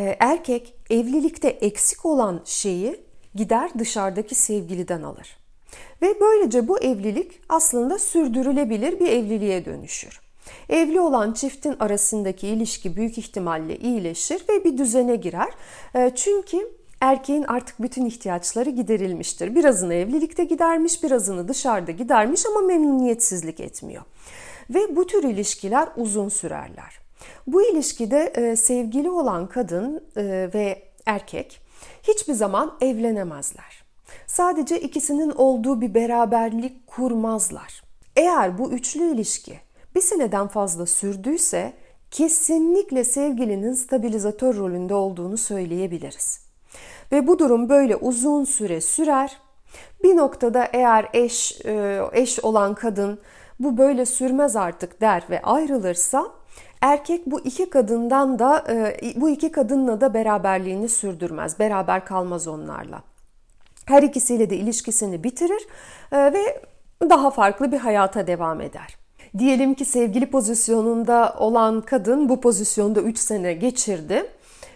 erkek 0.00 0.74
evlilikte 0.90 1.48
eksik 1.48 2.06
olan 2.06 2.40
şeyi 2.44 3.00
gider 3.34 3.70
dışarıdaki 3.78 4.34
sevgiliden 4.34 5.02
alır. 5.02 5.36
Ve 6.02 6.20
böylece 6.20 6.68
bu 6.68 6.78
evlilik 6.78 7.40
aslında 7.48 7.98
sürdürülebilir 7.98 9.00
bir 9.00 9.06
evliliğe 9.06 9.64
dönüşür. 9.64 10.20
Evli 10.68 11.00
olan 11.00 11.32
çiftin 11.32 11.76
arasındaki 11.80 12.48
ilişki 12.48 12.96
büyük 12.96 13.18
ihtimalle 13.18 13.76
iyileşir 13.76 14.44
ve 14.48 14.64
bir 14.64 14.78
düzene 14.78 15.16
girer. 15.16 15.48
Ee, 15.94 16.12
çünkü 16.16 16.70
erkeğin 17.00 17.42
artık 17.42 17.82
bütün 17.82 18.06
ihtiyaçları 18.06 18.70
giderilmiştir. 18.70 19.54
Birazını 19.54 19.94
evlilikte 19.94 20.44
gidermiş, 20.44 21.02
birazını 21.02 21.48
dışarıda 21.48 21.90
gidermiş 21.90 22.46
ama 22.46 22.60
memnuniyetsizlik 22.60 23.60
etmiyor. 23.60 24.02
Ve 24.70 24.96
bu 24.96 25.06
tür 25.06 25.22
ilişkiler 25.22 25.88
uzun 25.96 26.28
sürerler. 26.28 27.05
Bu 27.46 27.62
ilişkide 27.62 28.32
e, 28.34 28.56
sevgili 28.56 29.10
olan 29.10 29.48
kadın 29.48 30.04
e, 30.16 30.50
ve 30.54 30.82
erkek 31.06 31.60
hiçbir 32.02 32.32
zaman 32.32 32.76
evlenemezler. 32.80 33.84
Sadece 34.26 34.80
ikisinin 34.80 35.30
olduğu 35.30 35.80
bir 35.80 35.94
beraberlik 35.94 36.86
kurmazlar. 36.86 37.82
Eğer 38.16 38.58
bu 38.58 38.72
üçlü 38.72 39.14
ilişki 39.14 39.60
bir 39.94 40.00
seneden 40.00 40.48
fazla 40.48 40.86
sürdüyse 40.86 41.72
kesinlikle 42.10 43.04
sevgilinin 43.04 43.72
stabilizatör 43.72 44.56
rolünde 44.56 44.94
olduğunu 44.94 45.36
söyleyebiliriz. 45.36 46.40
Ve 47.12 47.26
bu 47.26 47.38
durum 47.38 47.68
böyle 47.68 47.96
uzun 47.96 48.44
süre 48.44 48.80
sürer. 48.80 49.36
Bir 50.02 50.16
noktada 50.16 50.68
eğer 50.72 51.08
eş 51.12 51.60
e, 51.64 52.00
eş 52.12 52.40
olan 52.40 52.74
kadın 52.74 53.18
bu 53.60 53.78
böyle 53.78 54.06
sürmez 54.06 54.56
artık 54.56 55.00
der 55.00 55.24
ve 55.30 55.42
ayrılırsa 55.42 56.26
Erkek 56.80 57.26
bu 57.26 57.40
iki 57.40 57.70
kadından 57.70 58.38
da 58.38 58.64
e, 58.68 58.96
bu 59.16 59.30
iki 59.30 59.52
kadınla 59.52 60.00
da 60.00 60.14
beraberliğini 60.14 60.88
sürdürmez. 60.88 61.58
Beraber 61.58 62.04
kalmaz 62.04 62.48
onlarla. 62.48 63.02
Her 63.86 64.02
ikisiyle 64.02 64.50
de 64.50 64.56
ilişkisini 64.56 65.24
bitirir 65.24 65.66
e, 66.12 66.32
ve 66.32 66.62
daha 67.10 67.30
farklı 67.30 67.72
bir 67.72 67.78
hayata 67.78 68.26
devam 68.26 68.60
eder. 68.60 68.96
Diyelim 69.38 69.74
ki 69.74 69.84
sevgili 69.84 70.30
pozisyonunda 70.30 71.34
olan 71.38 71.80
kadın 71.80 72.28
bu 72.28 72.40
pozisyonda 72.40 73.00
3 73.00 73.18
sene 73.18 73.54
geçirdi 73.54 74.26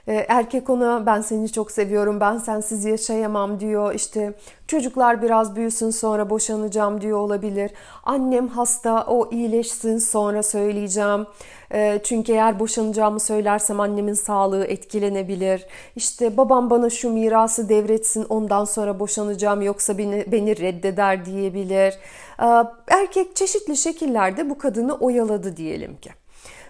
erkek 0.06 0.70
ona 0.70 1.06
ben 1.06 1.20
seni 1.20 1.52
çok 1.52 1.70
seviyorum, 1.70 2.20
ben 2.20 2.38
sensiz 2.38 2.84
yaşayamam 2.84 3.60
diyor. 3.60 3.94
İşte 3.94 4.34
çocuklar 4.66 5.22
biraz 5.22 5.56
büyüsün 5.56 5.90
sonra 5.90 6.30
boşanacağım 6.30 7.00
diyor 7.00 7.18
olabilir. 7.18 7.70
Annem 8.04 8.48
hasta, 8.48 9.04
o 9.06 9.30
iyileşsin 9.30 9.98
sonra 9.98 10.42
söyleyeceğim. 10.42 11.26
Ee, 11.74 12.00
çünkü 12.04 12.32
eğer 12.32 12.60
boşanacağımı 12.60 13.20
söylersem 13.20 13.80
annemin 13.80 14.14
sağlığı 14.14 14.64
etkilenebilir. 14.64 15.66
İşte 15.96 16.36
babam 16.36 16.70
bana 16.70 16.90
şu 16.90 17.10
mirası 17.10 17.68
devretsin 17.68 18.26
ondan 18.28 18.64
sonra 18.64 19.00
boşanacağım 19.00 19.62
yoksa 19.62 19.98
beni, 19.98 20.24
beni 20.32 20.56
reddeder 20.60 21.24
diyebilir. 21.24 21.94
Ee, 22.42 22.46
erkek 22.88 23.36
çeşitli 23.36 23.76
şekillerde 23.76 24.50
bu 24.50 24.58
kadını 24.58 24.94
oyaladı 24.94 25.56
diyelim 25.56 25.96
ki. 25.96 26.10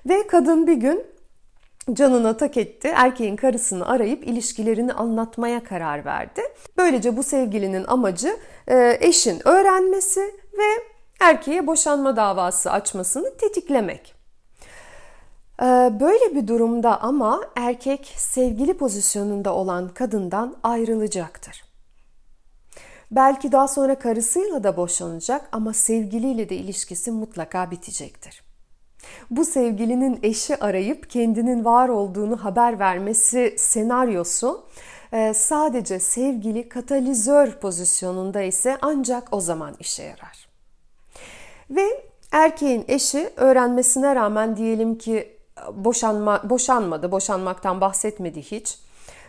Ve 0.09 0.27
kadın 0.27 0.67
bir 0.67 0.77
gün 0.77 1.05
canına 1.95 2.37
tak 2.37 2.57
etti. 2.57 2.93
Erkeğin 2.95 3.37
karısını 3.37 3.89
arayıp 3.89 4.27
ilişkilerini 4.27 4.93
anlatmaya 4.93 5.65
karar 5.65 6.05
verdi. 6.05 6.41
Böylece 6.77 7.17
bu 7.17 7.23
sevgilinin 7.23 7.85
amacı 7.89 8.37
e, 8.69 8.99
eşin 9.01 9.49
öğrenmesi 9.49 10.21
ve 10.59 10.85
erkeğe 11.21 11.67
boşanma 11.67 12.17
davası 12.17 12.73
açmasını 12.73 13.37
tetiklemek. 13.37 14.15
E, 15.63 15.65
böyle 16.01 16.35
bir 16.35 16.49
durumda 16.49 17.01
ama 17.01 17.41
erkek 17.57 18.15
sevgili 18.17 18.75
pozisyonunda 18.75 19.55
olan 19.55 19.89
kadından 19.89 20.57
ayrılacaktır. 20.63 21.71
Belki 23.11 23.53
daha 23.53 23.69
sonra 23.69 23.99
karısıyla 23.99 24.65
da 24.65 24.77
boşanacak 24.77 25.49
ama 25.53 25.73
sevgiliyle 25.73 26.49
de 26.49 26.57
ilişkisi 26.57 27.11
mutlaka 27.11 27.71
bitecektir. 27.71 28.50
Bu 29.31 29.45
sevgilinin 29.45 30.19
eşi 30.23 30.65
arayıp 30.65 31.11
kendinin 31.11 31.65
var 31.65 31.89
olduğunu 31.89 32.45
haber 32.45 32.79
vermesi 32.79 33.55
senaryosu 33.59 34.65
e, 35.13 35.35
sadece 35.35 36.01
sevgili 36.01 36.69
katalizör 36.69 37.53
pozisyonunda 37.53 38.43
ise 38.43 38.79
ancak 38.83 39.29
o 39.33 39.41
zaman 39.41 39.75
işe 39.81 40.03
yarar. 40.03 40.49
Ve 41.71 41.87
erkeğin 42.33 42.85
eşi 42.89 43.31
öğrenmesine 43.37 44.15
rağmen 44.15 44.57
diyelim 44.57 44.99
ki 44.99 45.37
boşanma 45.73 46.51
boşanmadı, 46.51 47.13
boşanmaktan 47.13 47.81
bahsetmedi 47.81 48.43
hiç. 48.43 48.79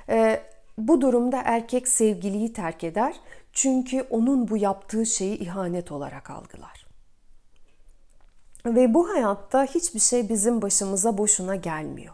E, 0.09 0.41
bu 0.77 1.01
durumda 1.01 1.41
erkek 1.45 1.87
sevgiliyi 1.87 2.53
terk 2.53 2.83
eder 2.83 3.15
çünkü 3.53 4.01
onun 4.09 4.47
bu 4.47 4.57
yaptığı 4.57 5.05
şeyi 5.05 5.37
ihanet 5.37 5.91
olarak 5.91 6.29
algılar. 6.29 6.80
Ve 8.65 8.93
bu 8.93 9.09
hayatta 9.09 9.63
hiçbir 9.65 9.99
şey 9.99 10.29
bizim 10.29 10.61
başımıza 10.61 11.17
boşuna 11.17 11.55
gelmiyor. 11.55 12.13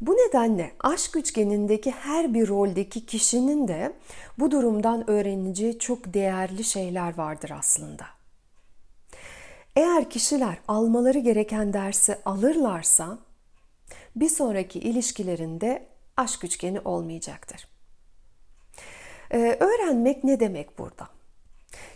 Bu 0.00 0.12
nedenle 0.12 0.72
aşk 0.80 1.16
üçgenindeki 1.16 1.90
her 1.90 2.34
bir 2.34 2.48
roldeki 2.48 3.06
kişinin 3.06 3.68
de 3.68 3.92
bu 4.38 4.50
durumdan 4.50 5.10
öğreneceği 5.10 5.78
çok 5.78 6.14
değerli 6.14 6.64
şeyler 6.64 7.18
vardır 7.18 7.52
aslında. 7.58 8.06
Eğer 9.76 10.10
kişiler 10.10 10.58
almaları 10.68 11.18
gereken 11.18 11.72
dersi 11.72 12.18
alırlarsa 12.24 13.18
bir 14.16 14.28
sonraki 14.28 14.78
ilişkilerinde 14.78 15.86
aşk 16.16 16.44
üçgeni 16.44 16.80
olmayacaktır. 16.80 17.68
Ee, 19.32 19.56
öğrenmek 19.60 20.24
ne 20.24 20.40
demek 20.40 20.78
burada? 20.78 21.08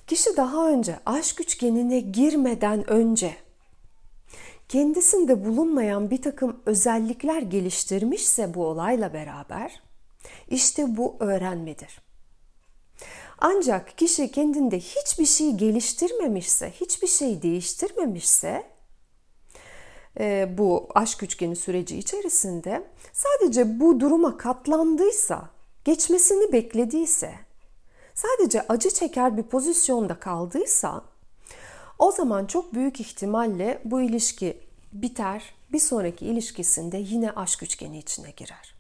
Kişi 0.06 0.36
daha 0.36 0.68
önce 0.68 0.98
aşk 1.06 1.40
üçgenine 1.40 2.00
girmeden 2.00 2.90
önce 2.90 3.43
kendisinde 4.68 5.44
bulunmayan 5.44 6.10
bir 6.10 6.22
takım 6.22 6.62
özellikler 6.66 7.42
geliştirmişse 7.42 8.54
bu 8.54 8.66
olayla 8.66 9.12
beraber 9.12 9.82
işte 10.48 10.96
bu 10.96 11.16
öğrenmedir. 11.20 12.04
Ancak 13.38 13.98
kişi 13.98 14.30
kendinde 14.30 14.78
hiçbir 14.78 15.26
şey 15.26 15.52
geliştirmemişse, 15.52 16.70
hiçbir 16.70 17.06
şey 17.06 17.42
değiştirmemişse 17.42 18.66
e, 20.20 20.58
bu 20.58 20.88
aşk 20.94 21.22
üçgeni 21.22 21.56
süreci 21.56 21.98
içerisinde 21.98 22.86
sadece 23.12 23.80
bu 23.80 24.00
duruma 24.00 24.36
katlandıysa, 24.36 25.50
geçmesini 25.84 26.52
beklediyse, 26.52 27.34
sadece 28.14 28.62
acı 28.68 28.90
çeker 28.90 29.36
bir 29.36 29.42
pozisyonda 29.42 30.18
kaldıysa 30.20 31.04
o 32.04 32.12
zaman 32.12 32.46
çok 32.46 32.74
büyük 32.74 33.00
ihtimalle 33.00 33.80
bu 33.84 34.00
ilişki 34.00 34.60
biter, 34.92 35.54
bir 35.72 35.78
sonraki 35.78 36.26
ilişkisinde 36.26 36.96
yine 36.98 37.30
aşk 37.30 37.62
üçgeni 37.62 37.98
içine 37.98 38.30
girer. 38.30 38.74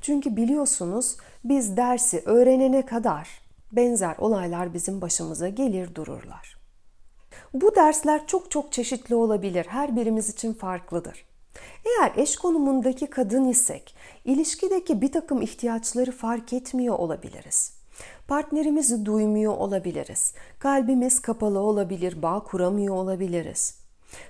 Çünkü 0.00 0.36
biliyorsunuz 0.36 1.16
biz 1.44 1.76
dersi 1.76 2.22
öğrenene 2.24 2.86
kadar 2.86 3.28
benzer 3.72 4.16
olaylar 4.18 4.74
bizim 4.74 5.00
başımıza 5.00 5.48
gelir 5.48 5.94
dururlar. 5.94 6.56
Bu 7.54 7.76
dersler 7.76 8.26
çok 8.26 8.50
çok 8.50 8.72
çeşitli 8.72 9.14
olabilir. 9.14 9.66
Her 9.68 9.96
birimiz 9.96 10.28
için 10.28 10.52
farklıdır. 10.54 11.24
Eğer 11.84 12.12
eş 12.16 12.36
konumundaki 12.36 13.06
kadın 13.06 13.48
isek, 13.48 13.94
ilişkideki 14.24 15.00
bir 15.00 15.12
takım 15.12 15.42
ihtiyaçları 15.42 16.12
fark 16.12 16.52
etmiyor 16.52 16.98
olabiliriz. 16.98 17.81
Partnerimizi 18.28 19.06
duymuyor 19.06 19.56
olabiliriz. 19.56 20.34
Kalbimiz 20.58 21.22
kapalı 21.22 21.58
olabilir, 21.58 22.22
bağ 22.22 22.40
kuramıyor 22.44 22.94
olabiliriz. 22.94 23.82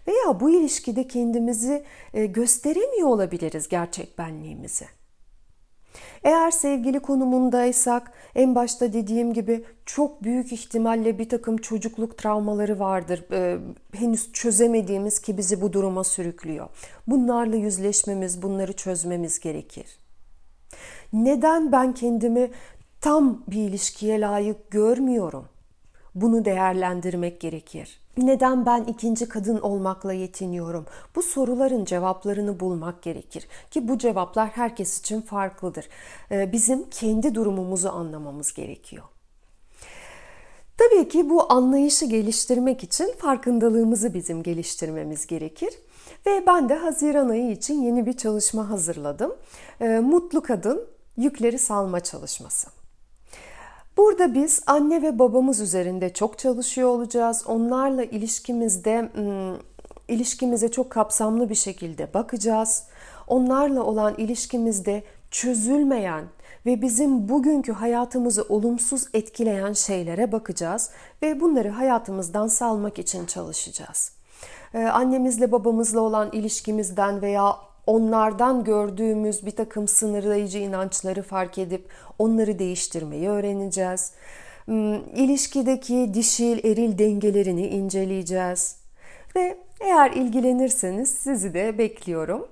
Veya 0.06 0.40
bu 0.40 0.50
ilişkide 0.50 1.08
kendimizi 1.08 1.84
e, 2.14 2.26
gösteremiyor 2.26 3.08
olabiliriz 3.08 3.68
gerçek 3.68 4.18
benliğimizi. 4.18 4.84
Eğer 6.24 6.50
sevgili 6.50 7.00
konumundaysak 7.00 8.12
en 8.34 8.54
başta 8.54 8.92
dediğim 8.92 9.32
gibi 9.32 9.64
çok 9.86 10.24
büyük 10.24 10.52
ihtimalle 10.52 11.18
bir 11.18 11.28
takım 11.28 11.56
çocukluk 11.56 12.18
travmaları 12.18 12.78
vardır. 12.78 13.24
Ee, 13.32 13.58
henüz 13.94 14.32
çözemediğimiz 14.32 15.20
ki 15.20 15.36
bizi 15.36 15.60
bu 15.60 15.72
duruma 15.72 16.04
sürüklüyor. 16.04 16.68
Bunlarla 17.06 17.56
yüzleşmemiz, 17.56 18.42
bunları 18.42 18.72
çözmemiz 18.72 19.40
gerekir. 19.40 19.86
Neden 21.12 21.72
ben 21.72 21.94
kendimi 21.94 22.50
tam 23.02 23.42
bir 23.46 23.56
ilişkiye 23.56 24.20
layık 24.20 24.70
görmüyorum? 24.70 25.44
Bunu 26.14 26.44
değerlendirmek 26.44 27.40
gerekir. 27.40 28.00
Neden 28.16 28.66
ben 28.66 28.84
ikinci 28.84 29.28
kadın 29.28 29.60
olmakla 29.60 30.12
yetiniyorum? 30.12 30.86
Bu 31.16 31.22
soruların 31.22 31.84
cevaplarını 31.84 32.60
bulmak 32.60 33.02
gerekir 33.02 33.46
ki 33.70 33.88
bu 33.88 33.98
cevaplar 33.98 34.48
herkes 34.48 35.00
için 35.00 35.20
farklıdır. 35.20 35.88
Ee, 36.30 36.52
bizim 36.52 36.90
kendi 36.90 37.34
durumumuzu 37.34 37.88
anlamamız 37.88 38.54
gerekiyor. 38.54 39.04
Tabii 40.78 41.08
ki 41.08 41.30
bu 41.30 41.52
anlayışı 41.52 42.06
geliştirmek 42.06 42.82
için 42.82 43.12
farkındalığımızı 43.18 44.14
bizim 44.14 44.42
geliştirmemiz 44.42 45.26
gerekir. 45.26 45.74
Ve 46.26 46.46
ben 46.46 46.68
de 46.68 46.74
Haziran 46.74 47.28
ayı 47.28 47.50
için 47.50 47.82
yeni 47.82 48.06
bir 48.06 48.16
çalışma 48.16 48.70
hazırladım. 48.70 49.34
Ee, 49.80 49.98
Mutlu 49.98 50.42
Kadın 50.42 50.86
Yükleri 51.16 51.58
Salma 51.58 52.00
Çalışması. 52.00 52.81
Burada 53.96 54.34
biz 54.34 54.62
anne 54.66 55.02
ve 55.02 55.18
babamız 55.18 55.60
üzerinde 55.60 56.12
çok 56.12 56.38
çalışıyor 56.38 56.88
olacağız. 56.88 57.44
Onlarla 57.46 58.04
ilişkimizde 58.04 59.10
ilişkimize 60.08 60.70
çok 60.70 60.90
kapsamlı 60.90 61.50
bir 61.50 61.54
şekilde 61.54 62.14
bakacağız. 62.14 62.84
Onlarla 63.26 63.82
olan 63.82 64.14
ilişkimizde 64.14 65.02
çözülmeyen 65.30 66.24
ve 66.66 66.82
bizim 66.82 67.28
bugünkü 67.28 67.72
hayatımızı 67.72 68.42
olumsuz 68.42 69.04
etkileyen 69.14 69.72
şeylere 69.72 70.32
bakacağız 70.32 70.90
ve 71.22 71.40
bunları 71.40 71.68
hayatımızdan 71.68 72.46
salmak 72.46 72.98
için 72.98 73.26
çalışacağız. 73.26 74.12
Ee, 74.74 74.84
annemizle 74.84 75.52
babamızla 75.52 76.00
olan 76.00 76.28
ilişkimizden 76.32 77.22
veya 77.22 77.56
onlardan 77.86 78.64
gördüğümüz 78.64 79.46
bir 79.46 79.50
takım 79.50 79.88
sınırlayıcı 79.88 80.58
inançları 80.58 81.22
fark 81.22 81.58
edip 81.58 81.88
onları 82.18 82.58
değiştirmeyi 82.58 83.28
öğreneceğiz. 83.28 84.12
Hmm, 84.64 84.94
ilişkideki 84.94 86.10
dişil 86.14 86.64
eril 86.64 86.98
dengelerini 86.98 87.66
inceleyeceğiz. 87.66 88.76
Ve 89.36 89.58
eğer 89.80 90.10
ilgilenirseniz 90.10 91.10
sizi 91.10 91.54
de 91.54 91.78
bekliyorum. 91.78 92.48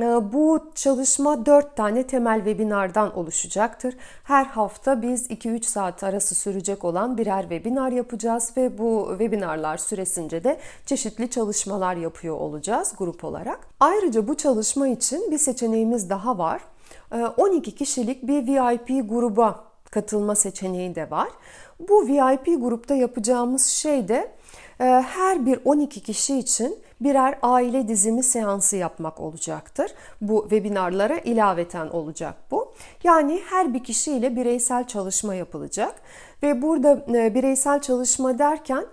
Ee, 0.00 0.32
bu 0.32 0.70
çalışma 0.74 1.46
4 1.46 1.76
tane 1.76 2.06
temel 2.06 2.36
webinardan 2.36 3.18
oluşacaktır. 3.18 3.96
Her 4.24 4.44
hafta 4.44 5.02
biz 5.02 5.30
2-3 5.30 5.62
saat 5.62 6.04
arası 6.04 6.34
sürecek 6.34 6.84
olan 6.84 7.18
birer 7.18 7.42
webinar 7.42 7.92
yapacağız 7.92 8.52
ve 8.56 8.78
bu 8.78 9.06
webinarlar 9.10 9.76
süresince 9.76 10.44
de 10.44 10.58
çeşitli 10.86 11.30
çalışmalar 11.30 11.96
yapıyor 11.96 12.36
olacağız 12.36 12.94
grup 12.98 13.24
olarak. 13.24 13.60
Ayrıca 13.80 14.28
bu 14.28 14.36
çalışma 14.36 14.88
için 14.88 15.30
bir 15.30 15.38
seçeneğimiz 15.38 16.10
daha 16.10 16.38
var. 16.38 16.60
12 17.36 17.70
ee, 17.70 17.74
kişilik 17.74 18.26
bir 18.26 18.46
VIP 18.46 19.10
gruba 19.10 19.64
katılma 19.90 20.34
seçeneği 20.34 20.94
de 20.94 21.10
var. 21.10 21.28
Bu 21.88 22.06
VIP 22.06 22.62
grupta 22.62 22.94
yapacağımız 22.94 23.66
şey 23.66 24.08
de 24.08 24.32
e, 24.80 24.84
her 24.84 25.46
bir 25.46 25.60
12 25.64 26.00
kişi 26.00 26.38
için 26.38 26.78
birer 27.00 27.38
aile 27.42 27.88
dizimi 27.88 28.22
seansı 28.22 28.76
yapmak 28.76 29.20
olacaktır. 29.20 29.94
Bu 30.20 30.42
webinarlara 30.42 31.18
ilaveten 31.18 31.88
olacak 31.88 32.34
bu. 32.50 32.72
Yani 33.04 33.40
her 33.50 33.74
bir 33.74 33.84
kişiyle 33.84 34.36
bireysel 34.36 34.86
çalışma 34.86 35.34
yapılacak 35.34 35.94
ve 36.42 36.62
burada 36.62 37.04
e, 37.14 37.34
bireysel 37.34 37.80
çalışma 37.80 38.38
derken 38.38 38.84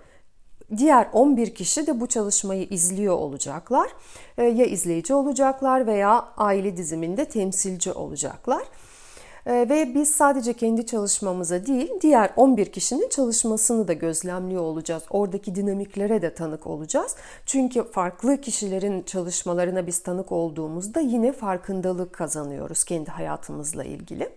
Diğer 0.78 1.08
11 1.14 1.56
kişi 1.56 1.88
de 1.88 2.00
bu 2.00 2.08
çalışmayı 2.08 2.68
izliyor 2.70 3.18
olacaklar. 3.18 3.90
E, 4.38 4.44
ya 4.44 4.66
izleyici 4.66 5.14
olacaklar 5.14 5.88
veya 5.88 6.26
aile 6.38 6.78
diziminde 6.78 7.26
temsilci 7.26 7.92
olacaklar. 7.92 8.64
Ee, 9.48 9.70
ve 9.70 9.96
biz 9.96 10.16
sadece 10.16 10.54
kendi 10.54 10.86
çalışmamıza 10.86 11.66
değil 11.66 11.92
diğer 12.02 12.30
11 12.36 12.66
kişinin 12.66 13.10
çalışmasını 13.10 13.88
da 13.88 13.94
gözlemliyor 13.94 14.62
olacağız. 14.62 15.04
Oradaki 15.10 15.56
dinamiklere 15.56 16.22
de 16.22 16.34
tanık 16.34 16.68
olacağız. 16.68 17.16
Çünkü 17.46 17.84
farklı 17.84 18.42
kişilerin 18.42 19.04
çalışmalarına 19.04 19.88
biz 19.88 20.00
tanık 20.00 20.32
olduğumuzda 20.32 21.00
yine 21.00 21.32
farkındalık 21.32 22.14
kazanıyoruz 22.14 22.84
kendi 22.84 23.12
hayatımızla 23.12 23.84
ilgili. 23.84 24.30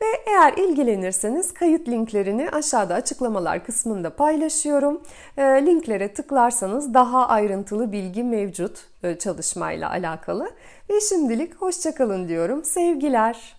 Ve 0.00 0.06
eğer 0.26 0.52
ilgilenirseniz 0.52 1.54
kayıt 1.54 1.88
linklerini 1.88 2.50
aşağıda 2.50 2.94
açıklamalar 2.94 3.64
kısmında 3.64 4.16
paylaşıyorum. 4.16 5.02
Ee, 5.36 5.42
linklere 5.42 6.14
tıklarsanız 6.14 6.94
daha 6.94 7.28
ayrıntılı 7.28 7.92
bilgi 7.92 8.24
mevcut 8.24 8.84
e, 9.02 9.18
çalışmayla 9.18 9.90
alakalı. 9.90 10.50
Ve 10.90 11.00
şimdilik 11.00 11.54
hoşçakalın 11.54 12.28
diyorum. 12.28 12.64
Sevgiler. 12.64 13.55